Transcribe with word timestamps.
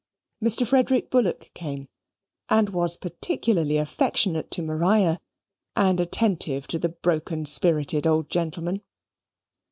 Mr. 0.43 0.65
Frederick 0.65 1.11
Bullock 1.11 1.51
came, 1.53 1.87
and 2.49 2.69
was 2.71 2.97
particularly 2.97 3.77
affectionate 3.77 4.49
to 4.49 4.63
Maria, 4.63 5.19
and 5.75 5.99
attentive 5.99 6.65
to 6.65 6.79
the 6.79 6.89
broken 6.89 7.45
spirited 7.45 8.07
old 8.07 8.27
gentleman. 8.27 8.81